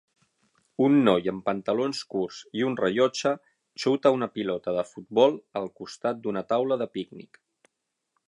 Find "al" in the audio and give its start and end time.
5.61-5.71